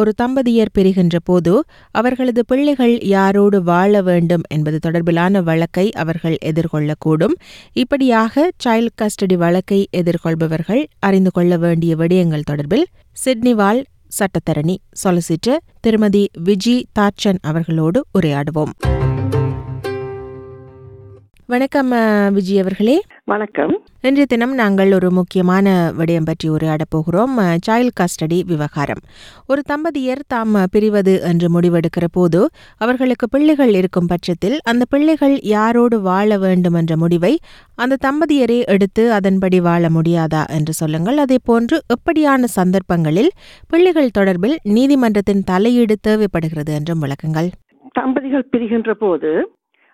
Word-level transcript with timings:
ஒரு 0.00 0.12
தம்பதியர் 0.22 0.72
பிரிகின்ற 0.78 1.16
போது 1.24 1.52
அவர்களது 1.90 2.42
பிள்ளைகள் 2.44 2.94
யாரோடு 3.14 3.58
வாழ 3.70 4.02
வேண்டும் 4.02 4.44
என்பது 4.48 4.78
தொடர்பிலான 4.86 5.42
வழக்கை 5.42 5.86
அவர்கள் 6.02 6.36
எதிர்கொள்ளக்கூடும். 6.44 7.34
இப்படியாக 7.72 8.48
சைல்ட் 8.64 8.96
கஸ்டடி 9.02 9.36
வழக்கை 9.44 9.80
எதிர்கொள்பவர்கள் 9.96 10.82
அறிந்து 10.98 11.30
கொள்ள 11.30 11.56
வேண்டிய 11.56 11.94
விடயங்கள் 11.96 12.48
தொடர்பில் 12.50 12.86
சிட்னிவால் 13.24 13.82
சட்டத்தரணி 14.18 14.76
சொலிசிட்டர் 15.02 15.60
திருமதி 15.80 16.24
விஜி 16.44 16.76
தாச்சன் 16.98 17.40
அவர்களோடு 17.40 18.00
உரையாடுவோம். 18.18 18.72
வணக்கம் 21.50 21.92
அஹ், 21.92 22.30
விஜி 22.34 22.58
அவர்களே. 22.58 23.02
வணக்கம். 23.24 23.72
இன்றைய 24.00 24.26
தினம் 24.26 24.54
நாங்கள் 24.54 24.92
ஒரு 24.92 25.10
முக்கியமான 25.10 25.92
விடயம் 25.98 26.24
பற்றி 26.24 26.48
உரையாடப் 26.48 26.90
போகிறோம் 26.90 27.38
சைல்ட் 27.66 27.96
கஸ்டடி 28.00 28.44
விவகாரம். 28.44 29.00
ஒரு 29.46 29.62
தம்பதியர் 29.68 30.18
தாம் 30.26 30.54
பிரிவது 30.54 31.20
என்று 31.20 31.60
முடிவெடுக்கிற 31.60 32.04
போது 32.12 32.50
அவர்களுக்கு 32.76 33.28
பிள்ளைகள் 33.28 33.74
இருக்கும் 33.74 34.06
பட்சத்தில் 34.06 34.58
அந்த 34.62 34.84
பிள்ளைகள் 34.88 35.36
யாரோடு 35.36 35.94
வாழ 36.00 36.38
வேண்டும் 36.38 36.74
என்ற 36.74 36.96
முடிவை 36.96 37.38
அந்த 37.74 37.96
தம்பதியரே 38.04 38.66
எடுத்து 38.66 39.12
அதன்படி 39.12 39.60
வாழ 39.60 39.88
முடியாதா 39.88 40.48
என்று 40.48 40.72
சொல்லுங்கள். 40.72 41.16
அதே 41.16 41.36
போன்று 41.44 41.82
எப்படியான 41.94 42.44
சந்தர்ப்பங்களில் 42.44 43.30
பிள்ளைகள் 43.68 44.10
தொடர்பில் 44.18 44.56
நீதிமன்றத்தின் 44.62 45.44
தலையீடு 45.44 45.96
தேவைப்படுகிறது 46.00 46.74
என்றும் 46.74 47.02
விளக்குங்கள். 47.02 47.50
தம்பதிகள் 47.94 48.48
பிரிகின்ற 48.52 48.92
போது 48.94 49.30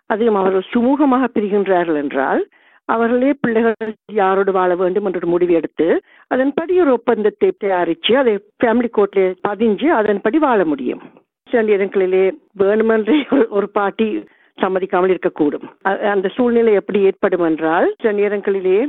அதையும் 0.06 0.34
அவர்கள் 0.34 0.66
சுமூகமாக 0.74 1.26
பிரிகின்றார்கள் 1.34 1.94
என்றால் 1.94 2.48
அவர்களே 2.84 3.32
பிள்ளைகள் 3.40 3.74
யாரோடு 4.12 4.50
வாழ 4.50 4.74
வேண்டும் 4.74 5.04
என்ற 5.04 5.20
முடிவு 5.22 5.52
எடுத்து 5.52 6.00
அதன்படி 6.26 6.80
ஒரு 6.80 6.92
ஒப்பந்தத்தை 6.92 7.52
தயாரித்து 7.58 8.18
அதை 8.18 8.44
ஃபேமிலி 8.64 8.88
கோர்ட்லேயே 8.96 9.34
பதிஞ்சு 9.48 9.86
அதன்படி 9.86 10.38
வாழ 10.38 10.64
முடியும். 10.64 11.02
சில 11.50 11.72
இடங்களிலே 11.72 12.34
வேணுமென்றே 12.58 13.22
ஒரு- 13.30 13.62
பாட்டி 13.62 14.24
சம்மதிக்காமல் 14.62 15.16
இருக்கக்கூடும். 15.16 15.98
அந்த 16.10 16.28
சூழ்நிலை 16.28 16.72
எப்படி 16.72 17.00
ஏற்படும் 17.00 17.40
என்றால் 17.40 17.94
சில 17.98 18.12
நேரங்களிலே 18.12 18.88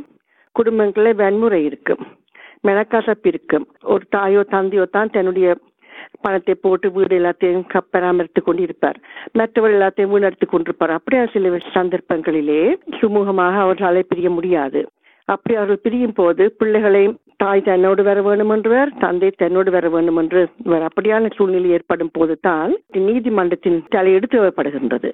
குடும்பங்களில் 0.51 1.15
வன்முறை 1.15 1.65
இருக்கும் 1.65 2.07
மெனக்கசப்பு 2.67 3.27
இருக்கும். 3.27 3.67
ஒரு 3.81 4.05
தாயோ 4.09 4.43
தந்தையோ 4.43 4.85
தான் 4.85 5.09
தன்னுடைய 5.09 5.57
பணத்தை 6.25 6.55
போட்டு 6.65 6.87
வீடு 6.97 7.15
எல்லாத்தையும் 7.19 7.65
பராமரித்துக் 7.95 8.47
கொண்டிருப்பார். 8.47 8.97
மற்றவர் 9.39 9.75
எல்லாத்தையும் 9.77 10.13
வீணடித்துக் 10.13 10.53
கொண்டிருப்பார். 10.53 10.93
அப்படியா 10.97 11.23
சில 11.33 11.55
சந்தர்ப்பங்களிலே 11.77 12.61
சுமூகமாக 12.99 13.55
அவர்களாலே 13.65 14.03
பிரிய 14.11 14.29
முடியாது. 14.37 14.81
அப்படி 15.27 15.53
அவர்கள் 15.59 15.83
பிரியும் 15.85 16.17
போது 16.19 16.43
பிள்ளைகளை 16.59 17.05
தாய் 17.41 17.65
தன்னோடு 17.65 18.01
வர 18.07 18.19
வேண்டும் 18.27 18.51
என்றவர் 18.55 18.91
தந்தை 19.01 19.29
தன்னோடு 19.41 19.69
வர 19.75 19.87
வேண்டும் 19.95 20.19
என்று 20.21 20.41
அப்படியான 20.87 21.29
சூழ்நிலை 21.37 21.69
ஏற்படும் 21.77 22.13
போது 22.13 22.35
தான் 22.47 22.71
நீதிமன்றத்தின் 23.07 23.77
தலையெடுத்து 23.95 24.35
தேவைப்படுகின்றது 24.35 25.09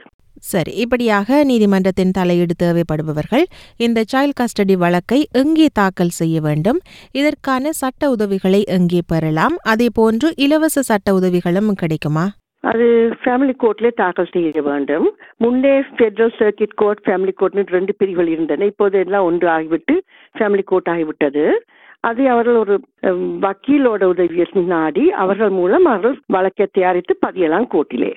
சரி 0.52 0.72
இப்படியாக 0.84 1.40
நீதிமன்றத்தின் 1.50 2.14
தலையீடு 2.18 2.56
தேவைப்படுபவர்கள் 2.64 3.46
இந்த 3.86 4.00
சைல்ட் 4.12 4.38
கஸ்டடி 4.40 4.76
வழக்கை 4.84 5.20
எங்கே 5.42 5.68
தாக்கல் 5.80 6.16
செய்ய 6.20 6.38
வேண்டும்? 6.48 6.80
இதற்கான 7.20 7.72
சட்ட 7.82 8.10
உதவிகளை 8.16 8.62
எங்கே 8.78 9.02
பெறலாம்? 9.12 9.58
அதே 9.74 9.88
போன்று 10.00 10.30
இலவச 10.46 10.84
சட்ட 10.90 11.14
உதவிகளும் 11.20 11.70
கிடைக்குமா? 11.82 12.26
அது 12.72 12.88
ஃபேமிலி 13.22 13.54
கோர்ட்ல 13.62 13.88
தாக்கல் 14.02 14.34
செய்ய 14.34 14.62
வேண்டும். 14.68 15.08
முன்னே 15.44 15.74
ஃபெடரல் 15.96 16.36
சர்க்கிட் 16.40 16.76
கோர்ட் 16.82 17.02
ஃபேமிலி 17.06 17.34
கோர்ட்னு 17.40 17.66
ரெண்டு 17.78 17.96
பிரிவுகள் 18.00 18.30
இருந்தன. 18.36 18.68
இப்போது 18.74 19.00
எல்லாம் 19.06 19.28
ஒன்று 19.30 19.48
ஆகிவிட்டு 19.56 19.96
ஃபேமிலி 20.38 20.66
கோர்ட் 20.72 20.92
ஆகிவிட்டது. 20.94 21.46
அதை 22.10 22.24
அவர்கள் 22.34 22.58
ஒரு 22.62 22.76
வக்கீலோட 23.46 24.04
உதவியை 24.14 24.46
நாடி 24.76 25.04
அவர்கள் 25.24 25.52
மூலம் 25.58 25.86
அவர்கள் 25.92 26.16
வழக்கை 26.36 26.66
தயாரித்து 26.72 27.14
பதியலாம் 27.26 27.68
கோர்ட்டிலே 27.74 28.14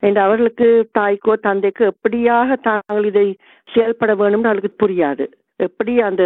என்று 0.00 0.20
அவர்களுக்கு 0.20 0.68
தாய்க்கோ 0.98 1.34
தந்தைக்கோ 1.46 1.84
எப்படியாக 1.92 2.56
தாங்கள் 2.68 3.04
இதை 3.04 3.26
செயல்பட 3.68 4.14
வேணும்னு 4.14 4.50
அவர்களுக்கு 4.50 4.82
புரியாது. 4.84 5.26
எப்படி 5.56 6.00
அந்த 6.00 6.24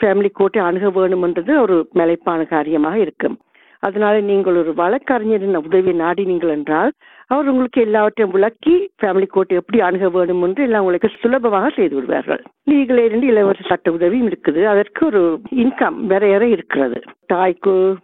ஃபேமிலி 0.00 0.30
கோர்ட்டை 0.38 0.60
அணுக 0.66 0.88
வேணும்ன்றது 1.00 1.54
ஒரு 1.60 1.88
மலைப்பான 1.98 2.48
காரியமாக 2.48 2.98
இருக்கும். 2.98 3.38
அதனால 3.82 4.20
நீங்கள் 4.20 4.56
ஒரு 4.56 4.72
வழக்கறிஞரின் 4.74 5.58
உதவியை 5.58 5.94
நாடினீங்கள் 6.00 6.52
என்றால் 6.56 6.90
அவர் 7.26 7.48
உங்களுக்கு 7.48 7.80
எல்லாவற்றையும் 7.86 8.34
விளக்கி 8.36 8.74
ஃபேமிலி 9.00 9.26
கோர்ட் 9.26 9.52
எப்படி 9.58 9.80
அணுக 9.80 10.08
வேண்டும் 10.08 10.42
என்று 10.42 10.62
எல்லாம் 10.62 10.80
உங்களுக்கு 10.80 11.10
சுலபமாக 11.20 11.70
செய்து 11.70 11.94
விடுவார்கள். 11.96 12.42
லீகல் 12.70 13.02
இருந்து 13.04 13.26
இலவச 13.26 13.60
சட்ட 13.66 13.90
உதவியும் 13.90 14.28
இருக்குது. 14.30 14.64
அதற்கு 14.64 15.06
ஒரு 15.06 15.40
இன்கம் 15.64 15.98
வேற 16.12 16.46
இருக்கிறது. 16.56 17.00
தாய்க்கு 17.26 17.96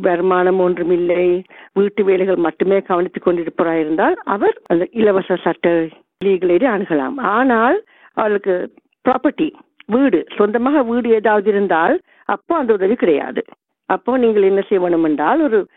வருமானம் 0.00 0.58
ஒன்றுமில்லை 0.58 1.42
வீட்டு 1.72 2.04
வேலைகள் 2.04 2.36
மட்டுமே 2.36 2.80
கவனித்துக் 2.80 3.26
கொண்டிருப்பதாயிருந்தால் 3.28 4.14
அவர் 4.24 4.58
அந்த 4.66 4.88
இலவச 4.90 5.36
சட்ட 5.36 5.88
லீகல் 6.24 6.66
அணுகலாம். 6.74 7.16
ஆனால் 7.16 7.84
அவளுக்கு 8.12 8.72
ப்ராப்பர்ட்டி 9.08 9.52
வீடு 9.86 10.24
சொந்தமாக 10.36 10.82
வீடு 10.82 11.10
ஏதாவது 11.10 11.50
இருந்தால் 11.50 12.00
அப்போ 12.24 12.56
அந்த 12.56 12.72
உதவி 12.72 12.94
கிடையாது. 12.94 13.44
அப்போ 13.86 14.18
நீங்கள் 14.18 14.42
என்ன 14.42 14.60
செய்ய 14.60 14.88
என்றால் 14.88 15.40
ஒரு 15.40 15.68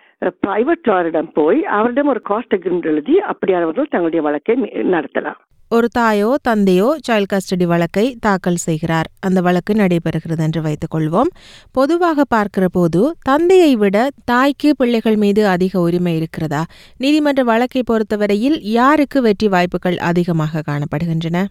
பிரைவேட் 0.47 0.87
லாரிடம் 0.87 1.29
போய் 1.33 1.63
அவரிடம் 1.63 2.07
ஒரு 2.07 2.21
காஸ்ட் 2.29 2.55
அக்ரிமெண்ட் 2.57 2.85
எழுதி 2.85 3.19
அப்படியானவர்கள் 3.19 3.89
தங்களுடைய 3.89 4.21
வழக்கை 4.21 4.55
நடத்தலாம். 4.95 5.39
ஒரு 5.71 5.87
தாயோ 5.93 6.29
தந்தையோ 6.41 6.89
சைல்ட் 7.07 7.31
கஸ்டடி 7.31 7.65
வழக்கை 7.65 8.05
தாக்கல் 8.19 8.59
செய்கிறார். 8.65 9.07
அந்த 9.19 9.39
வழக்கு 9.41 9.73
நடைபெறுகிறது 9.75 10.43
என்று 10.43 10.61
வைத்துக் 10.61 10.93
கொள்வோம் 10.93 11.31
பொதுவாக 11.71 12.25
பார்க்கிற 12.29 12.65
போது 12.69 13.01
தந்தையை 13.23 13.73
விட 13.75 13.97
தாய்க்கு 14.25 14.69
பிள்ளைகள் 14.75 15.17
மீது 15.17 15.43
அதிக 15.47 15.73
உரிமை 15.79 16.13
இருக்கிறதா? 16.15 16.61
நீதிமன்ற 16.99 17.43
வழக்கை 17.43 17.83
பொறுத்தவரையில் 17.83 18.57
யாருக்கு 18.73 19.21
வெற்றி 19.21 19.47
வாய்ப்புகள் 19.47 19.97
அதிகமாக 20.09 20.63
காணப்படுகின்றன? 20.69 21.41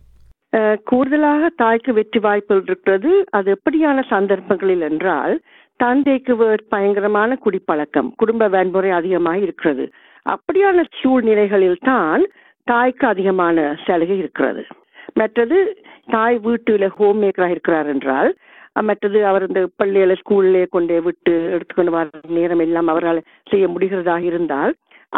அஹ், 0.53 0.79
கூடுதலாக 0.85 1.51
தாய்க்கு 1.57 1.93
வெற்றி 1.93 2.21
வாய்ப்புகள் 2.21 2.65
இருக்கிறது. 2.65 3.11
அது 3.31 3.49
எப்படியான 3.57 4.05
சந்தர்ப்பங்களில் 4.11 4.85
என்றால் 4.91 5.35
தந்தைக்கு 5.81 6.35
பயங்கரமான 6.71 7.31
குடிப்பழக்கம் 7.37 8.11
குடும்ப 8.17 8.49
வன்முறை 8.49 8.91
அதிகமாக 8.93 9.39
இருக்கிறது. 9.39 9.85
அப்படியான 10.27 10.79
சூழ்நிலைகளில் 11.01 11.81
தான் 11.85 12.23
தாய்க்கு 12.67 13.05
அதிகமான 13.13 13.57
சலுகை 13.87 14.17
இருக்கிறது. 14.23 14.63
மற்றது 15.21 15.59
தாய் 16.15 16.37
வீட்டில் 16.47 16.87
ஹோம் 16.97 17.21
மேக்கராக 17.23 17.55
இருக்கிறார் 17.55 17.89
என்றால் 17.95 18.31
மற்றது 18.89 19.19
அவர் 19.29 19.47
இந்த 19.49 19.61
பள்ளியில 19.81 20.15
ஸ்கூல்லே 20.21 20.63
கொண்டே 20.75 20.97
விட்டு 21.07 21.35
எடுத்துக்கொண்டு 21.55 21.93
வர 21.95 22.09
நேரம் 22.39 22.63
எல்லாம் 22.65 22.91
அவரால் 22.93 23.21
செய்ய 23.51 23.67
முடிகிறதாக 23.75 24.25
இருந்தால் 24.31 24.73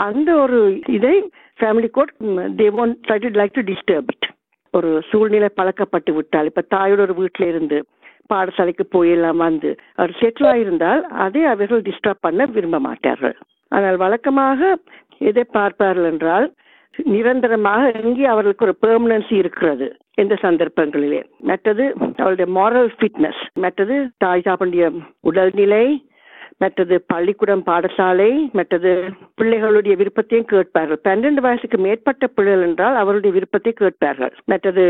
அந்த 0.04 0.30
ஒரு 0.44 0.58
இதை 0.96 1.14
family 1.60 1.88
court 1.96 2.12
they 2.60 2.66
won't 2.82 2.98
try 3.06 3.18
to 3.24 3.30
like 3.40 3.56
to 3.58 3.64
disturb 3.70 4.10
it 4.14 4.28
ஒரு 4.74 4.90
சூழ்நிலை 5.10 5.48
பழக்கப்பட்டு 5.60 6.12
விட்டால் 6.16 6.50
இப்ப 6.50 6.64
தாயோட 6.74 7.00
ஒரு 7.06 7.16
வீட்டில 7.20 7.48
இருந்து 7.52 7.78
பாடசாலைக்கு 8.30 8.84
போய் 8.94 9.12
எல்லாம் 9.16 9.42
வந்து 9.46 9.70
அவர் 9.96 10.12
செட்டில் 10.20 10.48
ஆயிருந்தால் 10.52 11.02
அதை 11.24 11.42
அவர்கள் 11.52 11.86
டிஸ்டர்ப் 11.88 12.24
பண்ண 12.26 12.44
விரும்ப 12.56 12.78
மாட்டார்கள். 12.88 13.36
ஆனால் 13.72 13.96
வழக்கமாக 14.04 14.60
எதை 15.30 15.44
பார்ப்பார்கள் 15.58 16.08
என்றால் 16.12 16.46
நிரந்தரமாக 17.04 17.92
இங்கே 18.04 18.24
அவர்களுக்கு 18.24 18.66
ஒரு 18.66 18.74
பெர்மனன்சி 18.86 19.34
இருக்கிறது 19.34 19.96
எந்த 20.14 20.34
சந்தர்ப்பங்களிலே. 20.42 21.22
மற்றது 21.38 21.84
அவளுடைய 22.16 22.48
மாரல் 22.58 22.90
ஃபிட்னஸ் 22.96 23.42
மற்றது 23.54 23.96
தாய் 24.18 24.44
சாப்பிடைய 24.44 24.90
உடல்நிலை 25.20 25.86
மற்றது 26.58 27.04
பள்ளிக்கூடம் 27.06 27.62
பாடசாலை 27.66 28.30
மற்றது 28.52 29.04
பிள்ளைகளுடைய 29.40 29.94
விருப்பத்தையும் 29.96 30.48
கேட்பார்கள். 30.52 31.00
பன்னெண்டு 31.08 31.40
வயசுக்கு 31.40 31.78
மேற்பட்ட 31.78 32.26
பிள்ளைகள் 32.26 32.66
என்றால் 32.68 32.96
அவருடைய 32.96 33.34
விருப்பத்தை 33.36 33.72
கேட்பார்கள். 33.72 34.32
மற்றது 34.44 34.84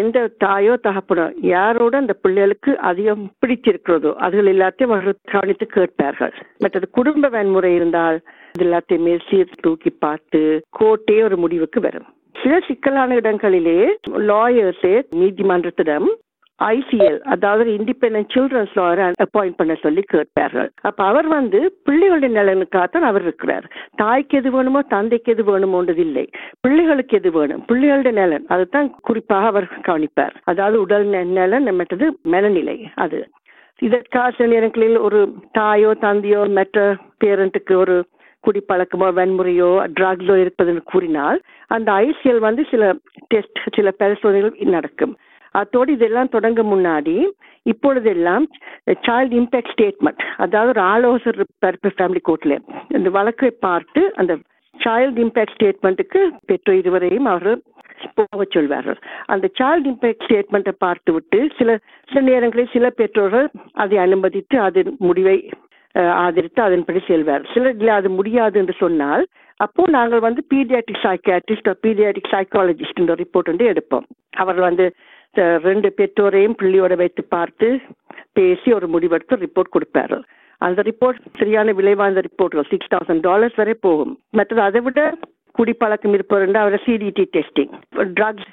எந்த 0.00 0.18
தாயோ 0.44 0.74
தகப்பனோ 0.86 1.26
யாரோட 1.52 1.94
அந்த 1.96 2.14
பிள்ளைகளுக்கு 2.22 2.72
அதிகம் 2.90 3.24
பிடிச்சிருக்கிறதோ 3.40 4.10
அதுகள் 4.26 4.50
எல்லாத்தையும் 4.54 4.92
அவர்கள் 4.92 5.20
கவனித்து 5.34 5.66
கேட்பார்கள். 5.66 6.34
மற்றது 6.58 6.88
குடும்ப 6.98 7.28
வன்முறை 7.28 7.72
இருந்தால் 7.74 8.18
இது 8.54 8.66
எல்லாத்தையுமே 8.66 9.14
சீர் 9.28 9.60
தூக்கி 9.60 9.90
பார்த்து 10.04 10.42
கோர்ட்டே 10.80 11.16
ஒரு 11.22 11.36
முடிவுக்கு 11.44 11.80
வரும். 11.80 12.08
சில 12.42 12.54
சிக்கலான 12.66 13.14
இடங்களிலே 13.14 13.78
லாயர்ஸே 14.30 14.94
நீதிமன்றத்திடம் 15.20 16.08
ஐசிஎல் 16.66 17.18
அதாவது 17.34 17.70
இண்டிபெண்டன்ட் 17.70 18.30
சில்ட்ரன்ஸ் 18.34 18.74
லாயரை 18.74 19.06
அப்பாயிண்ட் 19.24 19.56
பண்ண 19.56 19.74
சொல்லி 19.74 20.02
கேட்பார்கள். 20.06 20.70
அப்ப 20.80 21.04
அவர் 21.04 21.26
வந்து 21.26 21.80
பிள்ளைகளுடைய 21.90 22.32
நலனுக்காகத்தான் 22.38 23.08
அவர் 23.10 23.22
இருக்கிறார். 23.22 23.66
தாய்க்கு 23.96 24.38
எது 24.38 24.50
வேணுமோ 24.50 24.82
தந்தைக்கு 24.82 25.32
எது 25.32 25.44
வேணுமோன்றது 25.50 25.98
இல்லை. 25.98 26.30
பிள்ளைகளுக்கு 26.60 27.16
எது 27.16 27.30
வேணும்? 27.30 27.64
பிள்ளைகளுடைய 27.72 28.12
நலன். 28.12 28.46
அதுதான் 28.48 28.90
குறிப்பாக 29.02 29.46
அவர் 29.46 29.68
கவனிப்பார். 29.82 30.36
அதாவது 30.44 30.80
உடல் 30.80 31.06
நலன் 31.38 31.74
மற்றது 31.74 32.18
மனநிலை 32.22 32.88
அது. 32.94 33.28
இதற்காக 33.78 34.30
சில 34.30 34.48
நேரங்களில் 34.48 34.98
ஒரு 34.98 35.20
தாயோ 35.52 35.94
தந்தையோ 35.94 36.48
மற்ற 36.48 36.96
பேரண்ட்டுக்கு 37.24 37.74
ஒரு 37.74 37.96
குடிப்பழக்கமோ 38.44 39.06
வன்முறையோ 39.18 39.68
ட்ரக்ஸோ 40.00 40.34
இருப்பதுன்னு 40.42 40.82
கூறினால் 40.84 41.38
அந்த 41.66 41.92
ஐசிஎல் 41.92 42.38
வந்து 42.38 42.62
சில 42.70 42.92
டெஸ்ட் 43.26 43.60
சில 43.74 43.90
பரிசோதனைகள் 43.90 44.74
நடக்கும். 44.76 45.14
அதோடு 45.60 45.90
இதெல்லாம் 45.96 46.32
தொடங்க 46.36 46.62
முன்னாடி 46.72 47.16
இப்பொழுதெல்லாம் 47.66 48.46
சைல்டு 49.06 49.36
இம்பேக்ட் 49.40 49.72
ஸ்டேட்மெண்ட் 49.74 50.24
அதாவது 50.44 50.72
ஒரு 50.74 50.82
ஆலோசர் 50.94 51.38
இருப்பார் 51.38 51.78
ஃபேமிலி 51.98 52.22
கோர்ட்ல 52.28 52.56
இந்த 52.98 53.10
வழக்கை 53.18 53.50
பார்த்து 53.66 54.02
அந்த 54.22 54.34
சைல்டு 54.76 55.22
இம்பேக்ட் 55.24 55.54
ஸ்டேட்மெண்ட்டுக்கு 55.56 56.20
பெற்றோர் 56.50 56.80
இருவரையும் 56.80 57.30
அவர்கள் 57.32 57.60
போக 58.16 58.44
சொல்வார்கள். 58.54 58.98
அந்த 59.32 59.46
சைல்டு 59.58 59.86
இம்பேக்ட் 59.92 60.24
ஸ்டேட்மெண்ட்டை 60.26 60.74
பார்த்து 60.84 61.10
விட்டு 61.16 61.38
சில 61.58 61.76
சில 62.08 62.22
நேரங்களில் 62.30 62.72
சில 62.72 62.88
பெற்றோர்கள் 63.00 63.46
அதை 63.82 63.96
அனுமதித்து 64.06 64.56
அதன் 64.66 64.90
முடிவை 65.06 65.36
ஆதரித்து 66.24 66.60
அதன்படி 66.66 67.00
செல்வார் 67.08 67.44
சிலர் 67.52 67.76
இல்லை 67.80 67.92
அது 67.98 68.08
முடியாது 68.18 68.56
என்று 68.62 68.74
சொன்னால் 68.82 69.24
அப்போ 69.60 69.82
நாங்கள் 69.96 70.24
வந்து 70.26 70.40
pediatric 70.52 71.02
psychiatrist 71.04 71.70
pediatric 71.84 72.32
psychologist 72.34 73.02
report 73.22 73.52
வந்து 73.52 73.70
எடுப்போம். 73.72 74.06
அவர் 74.42 74.60
வந்து 74.68 74.86
ரெண்டு 75.68 75.88
பெற்றோரையும் 75.98 76.56
பிள்ளையோட 76.60 76.94
வைத்து 77.02 77.22
பார்த்து 77.34 77.68
பேசி 78.38 78.68
ஒரு 78.76 78.86
முடிவெடுத்து 78.94 79.42
ரிப்போர்ட் 79.44 79.74
கொடுப்பாரு. 79.76 80.18
அந்த 80.60 80.82
ரிப்போர்ட் 80.88 81.20
சரியான 81.40 81.72
விலை 81.78 81.94
வாய்ந்த 82.00 82.20
ரிப்போர்ட்கள் 82.28 82.68
சிக்ஸ் 82.72 82.92
தௌசண்ட் 82.94 83.24
டாலர்ஸ் 83.28 83.58
வரை 83.60 83.74
போகும். 83.86 84.12
மற்றது 84.38 84.62
அதை 84.68 84.82
விட 84.86 85.00
குடிப்பழக்கம் 85.54 86.14
இருப்பவர் 86.16 86.44
என்றால் 86.46 86.64
அவரை 86.66 86.78
சிடிடி 86.86 87.24
டெஸ்டிங் 87.36 87.72
ட்ரக்ஸ் 88.18 88.48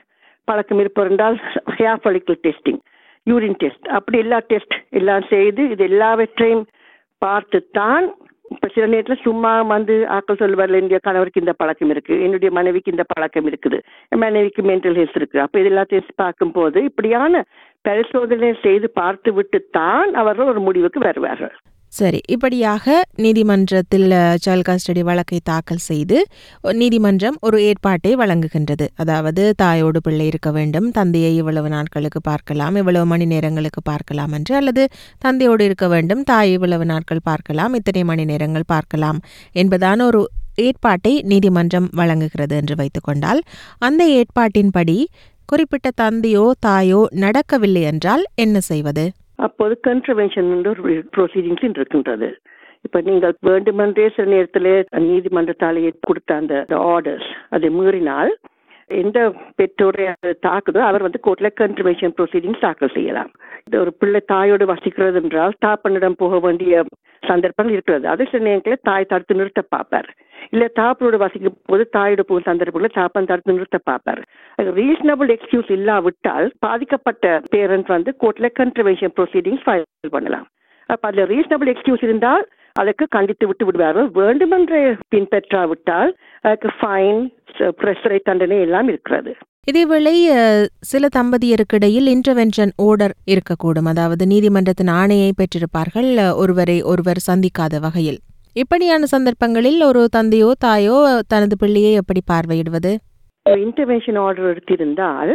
பழக்கம் 0.48 0.82
இருப்பவர் 0.84 1.12
என்றால் 1.12 1.38
hair 1.78 2.02
follicle 2.04 2.40
testing 2.48 2.80
urine 3.28 3.58
test 3.64 3.88
அப்படி 3.98 4.18
எல்லா 4.24 4.40
டெஸ்ட் 4.52 4.76
எல்லாம் 5.00 5.26
செய்து 5.30 5.64
இது 5.74 5.84
எல்லாவற்றையும் 5.92 6.64
பார்த்து 7.22 7.60
தான் 7.80 8.06
இப்ப 8.52 8.68
சில 8.74 8.86
நேரத்தில் 8.86 9.24
சும்மா 9.24 9.52
வந்து 9.62 9.94
ஆக்கள் 10.18 10.40
சொல்லுவார்கள் 10.40 10.78
என்னுடைய 10.78 11.00
கணவருக்கு 11.04 11.40
இந்த 11.40 11.54
பழக்கம் 11.54 11.90
இருக்கு 11.90 12.22
என்னுடைய 12.22 12.52
மனைவிக்கு 12.52 12.92
இந்த 12.92 13.06
பழக்கம் 13.14 13.48
இருக்குது 13.48 13.78
என் 14.10 14.20
மனைவிக்கு 14.20 14.62
மென்டல் 14.62 15.00
ஹெல்த் 15.00 15.20
இருக்கு. 15.22 15.42
அப்ப 15.42 15.60
இது 15.60 15.70
எல்லாத்தையும் 15.70 16.10
பார்க்கும்போது 16.16 16.84
இப்படியான 16.84 17.44
பரிசோதனை 17.82 18.50
செய்து 18.62 18.90
பார்த்து 18.90 19.34
விட்டு 19.34 19.60
தான் 19.72 20.14
அவர்கள் 20.14 20.46
ஒரு 20.46 20.60
முடிவுக்கு 20.60 21.00
வருவார்கள். 21.00 21.56
சரி 21.94 22.20
இப்படியாக 22.26 22.86
நீதிமன்றத்தில் 23.16 24.06
சைல்ட் 24.44 24.66
கஸ்டடி 24.70 25.02
வழக்கை 25.04 25.40
தாக்கல் 25.44 25.82
செய்து 25.88 26.18
நீதிமன்றம் 26.74 27.38
ஒரு 27.42 27.58
ஏற்பாட்டை 27.62 28.16
வழங்குகின்றது. 28.16 28.86
அதாவது 28.96 29.54
தாயோடு 29.56 30.02
பிள்ளை 30.02 30.26
இருக்க 30.28 30.52
வேண்டும் 30.52 30.92
தந்தையை 30.92 31.36
இவ்வளவு 31.36 31.70
நாட்களுக்கு 31.70 32.22
பார்க்கலாம் 32.22 32.76
இவ்வளவு 32.76 33.06
மணி 33.06 33.26
நேரங்களுக்கு 33.26 33.82
பார்க்கலாம் 33.82 34.32
என்று 34.32 34.56
அல்லது 34.56 34.86
தந்தையோடு 35.18 35.64
இருக்க 35.64 35.88
வேண்டும் 35.88 36.24
தாய் 36.24 36.52
இவ்வளவு 36.52 36.86
நாட்கள் 36.86 37.22
பார்க்கலாம் 37.24 37.74
இத்தனை 37.74 38.04
மணி 38.04 38.26
நேரங்கள் 38.26 38.64
பார்க்கலாம் 38.66 39.20
என்பதான 39.54 40.06
ஒரு 40.06 40.22
ஏற்பாட்டை 40.56 41.22
நீதிமன்றம் 41.24 41.90
வழங்குகிறது 41.94 42.56
என்று 42.56 42.76
வைத்துக்கொண்டால் 42.76 43.42
அந்த 43.80 44.04
ஏற்பாட்டின்படி 44.20 44.98
குறிப்பிட்ட 45.46 45.92
தந்தையோ 45.96 46.52
தாயோ 46.60 47.00
நடக்கவில்லை 47.12 47.82
என்றால் 47.82 48.24
என்ன 48.36 48.60
செய்வது? 48.62 49.04
அப்போது 49.46 49.74
கன்ட்ரவென்ஷன் 49.88 50.50
ஒரு 50.72 50.94
ப்ரொசீடிங்ஸ் 51.18 51.66
இருக்கின்றது. 51.80 52.30
இப்ப 52.86 53.02
நீங்கள் 53.08 53.36
வேண்டுமென்றே 53.50 54.06
சில 54.16 54.28
நேரத்தில் 54.34 54.72
நீதிமன்றத்தாலேயே 55.10 55.92
கொடுத்த 56.08 56.36
அந்த 56.42 56.56
ஆர்டர்ஸ் 56.94 57.30
அதை 57.56 57.70
மீறினால் 57.80 58.32
எந்த 58.90 59.20
பெற்றோரை 59.60 60.06
அது 60.14 60.32
தாக்குதோ 60.48 60.80
அவர் 60.88 61.06
வந்து 61.06 61.20
கோர்ட்ல 61.28 61.50
கன்ட்ரிபியூஷன் 61.62 62.16
ப்ரொசீடிங்ஸ் 62.18 62.64
தாக்கல் 62.66 62.96
செய்யலாம். 62.96 63.30
இது 63.68 63.76
ஒரு 63.84 63.92
பிள்ளை 64.00 64.22
தாயோடு 64.34 64.66
வசிக்கிறது 64.72 65.20
என்றால் 65.22 65.54
தாப்பனிடம் 65.66 66.20
போக 66.24 66.40
வேண்டிய 66.40 66.84
சந்தர்ப்பங்கள் 67.30 67.76
இருக்கிறது. 67.76 68.06
அது 68.14 68.28
சில 68.32 68.44
நேரங்களில் 68.48 68.86
தாய் 68.90 69.10
தடுத்து 69.12 69.40
நிறுத்த 69.40 69.62
பார்ப்பார். 69.74 70.10
இல்ல 70.54 70.66
தாப்பரோட 70.80 71.18
வசிக்கும் 71.24 71.58
போது 71.72 71.84
தாயோட 71.98 72.22
போகும் 72.30 72.48
சந்தர்ப்பங்களில் 72.50 72.98
தாப்பன் 73.00 73.30
தடுத்து 73.32 73.56
நிறுத்த 73.58 73.80
பார்ப்பார். 73.90 74.22
ரீசனபிள் 74.80 75.32
எக்ஸ்கியூஸ் 75.36 75.70
இல்லாவிட்டால் 75.78 76.48
பாதிக்கப்பட்ட 76.66 77.34
பேரண்ட் 77.54 77.92
வந்து 77.96 78.14
கோர்ட்ல 78.24 78.50
கன்ட்ரவேஷன் 78.62 79.14
ப்ரொசீடிங்ஸ் 79.20 79.64
ஃபைல் 79.66 80.16
பண்ணலாம். 80.16 80.48
அப்போ 80.90 81.06
அதில் 81.10 81.30
ரீசனபிள் 81.34 81.72
எக்ஸ்கியூஸ் 81.74 82.08
இருந்தால் 82.08 82.46
அதற்கு 82.82 83.06
கண்டித்து 83.16 83.46
விட்டு 83.48 83.64
விடுவார்கள் 83.68 84.10
வேண்டுமென்றே 84.18 84.82
பின்பற்றாவிட்டால் 85.14 86.12
அதுக்கு 86.46 86.70
ஃபைன் 86.80 87.22
பிரசரை 87.82 88.20
தண்டனை 88.30 88.60
எல்லாம் 88.66 88.90
இருக்கிறது. 88.94 89.32
இதேவேளை 89.70 90.14
சில 90.92 91.08
தம்பதியருக்கிடையில் 91.16 92.08
இன்டர்வென்ஷன் 92.14 92.72
ஓர்டர் 92.86 93.14
இருக்கக்கூடும். 93.32 93.90
அதாவது 93.92 94.24
நீதிமன்றத்தின் 94.32 94.90
ஆணையை 95.02 95.28
பெற்றிருப்பார்கள் 95.40 96.10
ஒருவரை 96.42 96.78
ஒருவர் 96.92 97.22
சந்திக்காத 97.28 97.80
வகையில். 97.84 98.18
இப்படியான 98.56 99.10
சந்தர்ப்பங்களில் 99.14 99.80
ஒரு 99.90 100.02
தந்தையோ 100.16 100.50
தாயோ 100.66 100.98
தனது 101.34 101.58
பிள்ளையை 101.64 101.92
எப்படி 102.02 102.22
பார்வையிடுவது? 102.32 102.94
இன்டர்வென்ஷன் 103.46 104.20
ஆர்டர் 104.26 104.50
எடுத்திருந்தால் 104.54 105.34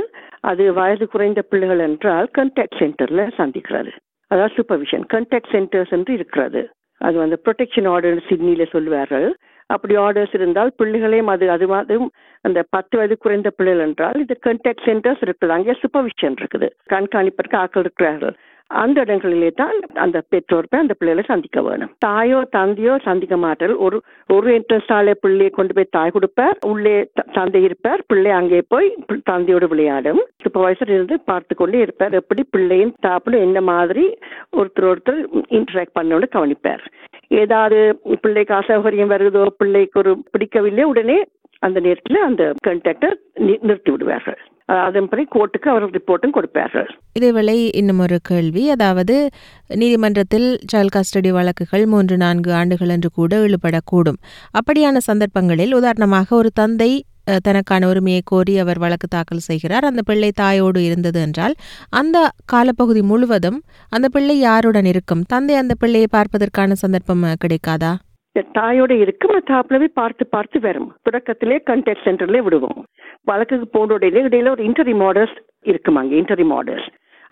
அது 0.51 0.65
வயது 0.79 1.07
குறைந்த 1.13 1.41
பிள்ளைகள் 1.51 1.85
என்றால் 1.89 2.29
கண்டாக்ட் 2.39 2.79
சென்டர்ல 2.83 3.23
சந்திக்கிறது. 3.41 3.93
அதாவது 4.31 4.55
சூப்பர்விஷன் 4.59 5.07
கண்டாக்ட் 5.15 5.53
சென்டர்ஸ் 5.55 5.95
என்று 5.99 6.13
இருக்கிறது. 6.19 6.63
அது 7.01 7.17
வந்து 7.23 7.39
ப்ரொடெக்ஷன் 7.47 7.89
ஆர்டர் 7.95 8.27
சிட்னியில 8.29 8.67
சொல்லுவார்கள். 8.75 9.29
அப்படி 9.67 9.97
ஆர்டர்ஸ் 9.97 10.35
இருந்தால் 10.35 10.73
பிள்ளைகளையும் 10.77 11.27
அது 11.27 11.51
அது 11.51 11.73
அதுவும் 11.73 12.11
அந்த 12.41 12.65
பத்து 12.71 12.97
வயது 12.97 13.19
குறைந்த 13.19 13.51
பிள்ளைகள் 13.51 13.87
என்றால் 13.87 14.21
இது 14.21 14.39
கண்டாக்ட் 14.39 14.83
சென்டர்ஸ் 14.85 15.25
இருக்குது. 15.25 15.49
அங்கே 15.49 15.71
சூப்பர்விஷன் 15.71 16.37
இருக்குது. 16.41 16.69
கண்காணிப்பதற்கு 16.93 17.57
ஆக்கள் 17.57 17.79
இருக்கிறார்கள். 17.79 18.35
அந்த 18.69 19.01
இடங்களிலே 19.01 19.51
தான் 19.51 19.81
அந்த 19.95 20.23
பெற்றோர் 20.29 20.67
போய் 20.69 20.81
அந்த 20.81 20.95
பிள்ளைகளை 20.99 21.29
சந்திக்க 21.29 21.63
வேணும். 21.63 21.91
தாயோ 21.99 22.47
தந்தையோ 22.51 22.99
சந்திக்க 23.03 23.37
மாட்டார் 23.37 23.75
ஒரு 23.75 24.03
ஒரு 24.29 24.51
என்ட்ரன்ஸ் 24.55 25.15
பிள்ளையை 25.21 25.51
கொண்டு 25.51 25.75
போய் 25.75 25.87
தாய் 25.91 26.11
கொடுப்பார். 26.11 26.59
உள்ளே 26.67 27.09
த- 27.15 27.25
தந்தை 27.33 27.63
இருப்பார். 27.63 28.01
பிள்ளை 28.07 28.31
அங்கே 28.31 28.63
போய் 28.69 28.97
தந்தையோடு 29.25 29.69
விளையாடும். 29.69 30.27
சூப்பர்வைசர் 30.43 30.91
இருந்து 30.91 31.21
பார்த்து 31.21 31.55
கொண்டே 31.55 31.79
இருப்பார். 31.79 32.13
எப்படி 32.13 32.45
பிள்ளையும் 32.51 32.95
தாப்பனும் 33.07 33.41
என்ன 33.41 33.61
மாதிரி 33.61 34.19
ஒருத்தர் 34.57 34.95
ஒருத்தர் 34.95 35.27
இன்டராக்ட் 35.49 35.97
பண்ணோன்னு 36.01 36.29
கவனிப்பார். 36.29 36.91
ஏதாவது 37.29 38.01
பிள்ளைக்கு 38.21 38.55
அசௌகரியம் 38.55 39.13
வருதோ 39.15 39.47
பிள்ளைக்கு 39.57 39.99
ஒரு 39.99 40.13
பிடிக்கவில்லை 40.31 40.85
உடனே 40.85 41.25
அந்த 41.59 41.81
நேரத்தில் 41.81 42.21
அந்த 42.21 42.53
கண்டாக்டர் 42.61 43.17
நிறுத்தி 43.63 43.91
விடுவார்கள். 43.91 44.39
அதன்படி 44.67 45.23
கோர்ட்டுக்கு 45.35 45.69
அவர் 45.69 45.85
ரிப்போர்ட்டும் 45.91 46.35
கொடுப்பார்கள். 46.37 46.89
இதேவேளை 47.19 47.57
இன்னும் 47.75 47.99
ஒரு 47.99 48.19
கேள்வி. 48.23 48.71
அதாவது 48.71 49.17
நீதிமன்றத்தில் 49.69 50.59
சைல்ட் 50.73 50.95
கஸ்டடி 50.97 51.29
வழக்குகள் 51.29 51.87
மூன்று 51.87 52.17
நான்கு 52.17 52.53
ஆண்டுகள் 52.53 52.89
என்று 52.89 53.11
கூட 53.11 53.37
இழுபடக்கூடும் 53.37 54.21
அப்படியான 54.59 55.03
சந்தர்ப்பங்களில் 55.11 55.75
உதாரணமாக 55.75 56.37
ஒரு 56.37 56.51
தந்தை 56.55 56.91
தனக்கான 57.47 57.89
உரிமையை 57.91 58.23
கோரி 58.25 58.55
அவர் 58.63 58.81
வழக்கு 58.85 59.09
தாக்கல் 59.09 59.47
செய்கிறார். 59.49 59.89
அந்த 59.91 60.03
பிள்ளை 60.09 60.31
தாயோடு 60.43 60.81
இருந்தது 60.89 61.21
என்றால் 61.27 61.55
அந்த 62.01 62.17
காலப்பகுதி 62.53 63.03
முழுவதும் 63.03 63.61
அந்த 63.93 64.09
பிள்ளை 64.17 64.37
யாருடன் 64.41 64.89
இருக்கும்? 64.95 65.25
தந்தை 65.33 65.57
அந்த 65.63 65.77
பிள்ளையை 65.83 66.11
பார்ப்பதற்கான 66.17 66.81
சந்தர்ப்பம் 66.85 67.25
கிடைக்காதா? 67.45 67.93
தாயோட 68.57 68.93
இருக்கும் 69.03 69.35
தாப்புலவே 69.51 69.89
பார்த்து 69.99 70.25
பார்த்து 70.27 70.59
வரும். 70.61 70.89
தொடக்கத்திலே 71.07 71.57
கண்டெக்ட் 71.71 72.05
சென்டர்ல 72.07 72.39
விடுவோம். 72.47 72.81
வழக்குக்கு 73.31 73.67
போன 73.69 73.99
இடையில 74.09 74.51
ஒரு 74.55 74.63
இன்டரி 74.69 74.95
ஆர்டர்ஸ் 75.09 75.37
இருக்குமாங்க 75.71 76.03
அங்கே 76.03 76.19
இன்டரிம் 76.21 76.53
ஆர்டர்ஸ் 76.59 76.89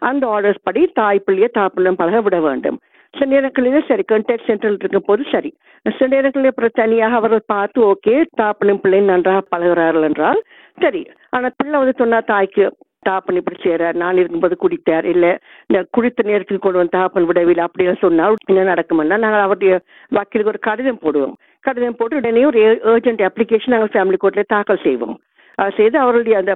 அந்த 0.08 0.24
ஆர்டர்ஸ் 0.34 0.60
படி 0.62 0.82
தாய் 0.98 1.24
பிள்ளைய 1.26 1.48
தாப்பிள்ளையும் 1.58 2.00
பழக 2.00 2.20
விட 2.20 2.38
வேண்டும். 2.40 2.78
சில 3.16 3.26
நேரங்களிலே 3.32 3.80
சரி 3.90 4.04
கண்டெக்ட் 4.12 4.48
சென்டர் 4.48 4.72
இருக்கும் 4.72 5.08
போது 5.08 5.22
சரி. 5.34 5.50
சில 5.96 6.08
நேரங்களில் 6.14 6.50
அப்புறம் 6.50 6.78
தனியாக 6.80 7.18
அவர்கள் 7.20 7.50
பார்த்து 7.54 7.78
ஓகே 7.90 8.14
தாப்பனும் 8.40 8.80
பிள்ளையும் 8.82 9.10
நன்றாக 9.12 9.42
பழகுறார்கள் 9.52 10.06
என்றால் 10.08 10.40
சரி. 10.84 11.02
ஆனா 11.36 11.48
பிள்ளை 11.60 11.76
வந்து 11.82 12.00
சொன்னா 12.02 12.20
தாய்க்கு 12.32 12.64
தாப்பன் 13.08 13.38
இப்படி 13.38 13.58
செய்யறார் 13.62 13.96
நான் 14.02 14.18
இருக்கும்போது 14.20 14.54
குடித்தார். 14.62 15.06
இல்ல 15.12 15.26
இந்த 15.68 15.78
குடித்த 15.96 16.22
நேரத்தில் 16.28 16.62
கொண்டு 16.64 16.80
வந்து 16.80 16.96
தாப்பன் 16.98 17.28
விடவில்லை. 17.30 17.64
அப்படின்னு 17.66 17.96
சொன்னால் 18.04 18.38
என்ன 18.52 18.62
நடக்கும்னா 18.70 19.18
நாங்கள் 19.24 19.44
அவருடைய 19.46 19.74
வக்கீலுக்கு 20.16 20.52
ஒரு 20.54 20.60
கடிதம் 20.68 21.02
போடுவோம். 21.04 21.34
கடிதம் 21.66 21.98
போட்டு 21.98 22.20
உடனே 22.20 22.44
ஒரு 22.50 22.60
ஏர்ஜென்ட் 22.92 23.22
அப்ளிகேஷன் 23.28 23.74
நாங்கள் 23.74 23.92
ஃபேமிலி 23.94 24.18
கோர்ட்டில் 24.22 24.52
தாக்கல் 24.54 24.84
செய்வோம். 24.86 25.16
செய்து 25.78 25.96
அவருடைய 26.04 26.36
அந்த 26.42 26.52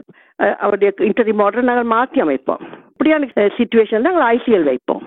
அவருடைய 0.65 0.88
இன்டர்வியூ 1.09 1.43
ஆர்டர் 1.47 1.71
நாங்கள் 1.71 1.93
மாற்றி 1.95 2.19
அமைப்போம். 2.25 2.62
இப்படியான 2.93 3.49
சுச்சுவேஷன் 3.59 4.07
நாங்கள் 4.07 4.29
ஐசிஎல் 4.37 4.69
வைப்போம். 4.71 5.05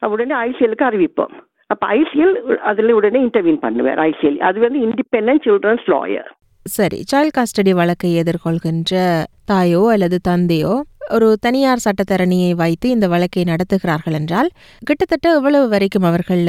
உடனே 0.00 0.34
ஐசிஎலுக்கு 0.46 0.88
அறிவிப்போம். 0.90 1.34
அப்ப 1.66 1.86
ஐசிஎல் 1.98 2.34
அதுல 2.70 2.94
உடனே 2.94 3.20
இன்டர்வியூ 3.26 3.56
பண்ணுவார் 3.62 4.00
ஐசிஎல் 4.08 4.36
அது 4.48 4.58
வந்து 4.60 4.80
இண்டிபெண்டன்ட் 4.88 5.44
சில்ட்ரன்ஸ் 5.46 5.86
லாயர் 5.94 6.28
சரி 6.66 6.98
சைல்ட் 7.12 7.36
கஸ்டடி 7.38 7.72
வழக்கை 7.80 8.10
எதிர்கொள்கின்ற 8.22 9.02
தாயோ 9.44 9.82
அல்லது 9.94 10.16
தந்தையோ 10.28 10.74
ஒரு 11.16 11.36
தனியார் 11.40 11.84
சட்டத்தரணியை 11.84 12.52
வைத்து 12.54 12.86
இந்த 12.90 13.08
வழக்கை 13.08 13.44
நடத்துகிறார்கள் 13.44 14.16
என்றால் 14.20 14.48
கிட்டத்தட்ட 14.82 15.34
எவ்வளவு 15.34 15.68
வரைக்கும் 15.68 16.02
அவர்கள் 16.02 16.42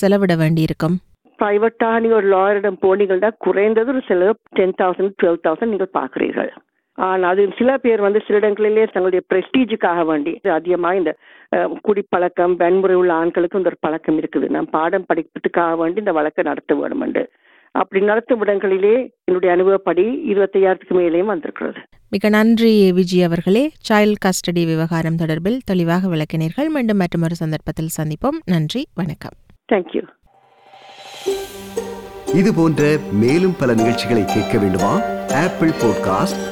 செலவிட 0.00 0.34
வேண்டியிருக்கும்? 0.36 0.96
பிரைவேட்டாக 1.38 2.00
நீங்க 2.00 2.16
ஒரு 2.20 2.28
லாயரிடம் 2.34 2.80
போனீங்கன்னா 2.82 3.30
குறைந்தது 3.38 3.90
ஒரு 3.94 4.02
செலவு 4.08 4.34
டென் 4.58 4.76
தௌசண்ட் 4.82 5.14
டுவெல் 5.22 5.40
தௌசண்ட் 5.46 5.72
நீங்கள் 5.74 5.94
பார்க்குறீர்கள். 5.98 6.50
ஆனால் 6.94 7.30
அது 7.30 7.48
சில 7.58 7.76
பேர் 7.76 8.00
வந்து 8.00 8.20
சில 8.26 8.36
இடங்களிலே 8.36 8.84
தங்களுடைய 8.84 9.22
பிரஸ்டீஜுக்காக 9.32 10.04
வேண்டி 10.04 10.40
அதிகமாக 10.40 10.96
இந்த 10.96 11.16
குடிப்பழக்கம் 11.80 12.56
வன்முறை 12.56 12.96
உள்ள 12.96 13.12
ஆண்களுக்கு 13.12 13.58
இந்த 13.58 13.68
ஒரு 13.68 13.76
பழக்கம் 13.80 14.20
இருக்குது. 14.20 14.48
நாம் 14.48 14.70
பாடம் 14.70 15.04
படிப்பதற்காக 15.08 15.76
வேண்டி 15.76 15.98
இந்த 15.98 16.12
வழக்கை 16.12 16.44
நடத்த 16.44 16.74
வேண்டும் 16.74 17.00
என்று. 17.00 17.30
அப்படி 17.70 18.04
நடத்தும் 18.04 18.40
இடங்களிலே 18.40 19.12
என்னுடைய 19.24 19.54
அனுபவப்படி 19.54 20.34
இருபத்தையாயிரத்துக்கு 20.34 20.94
மேலேயும் 20.94 21.32
வந்திருக்கிறது. 21.32 21.80
மிக 22.10 22.28
நன்றி 22.28 22.92
விஜய் 22.92 23.22
அவர்களே. 23.22 23.70
சைல்ட் 23.88 24.22
கஸ்டடி 24.24 24.64
விவகாரம் 24.66 25.16
தொடர்பில் 25.16 25.58
தெளிவாக 25.64 26.08
விளக்கினீர்கள். 26.08 26.68
மீண்டும் 26.68 26.96
மற்றொரு 26.96 27.34
சந்தர்ப்பத்தில் 27.34 27.94
சந்திப்போம். 28.00 28.38
நன்றி 28.44 28.86
வணக்கம். 28.94 29.36
தேங்க்யூ 29.72 30.04
இது 32.34 32.54
போன்ற 32.54 32.96
மேலும் 33.12 33.56
பல 33.58 33.74
நிகழ்ச்சிகளை 33.74 34.24
கேட்க 34.24 34.58
வேண்டுமா? 34.58 34.92
Apple 35.44 35.68
podcast 35.68 36.51